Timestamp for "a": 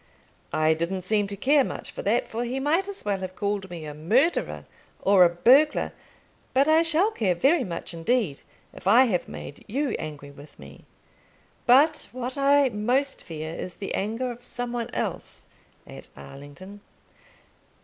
3.85-3.93, 5.23-5.29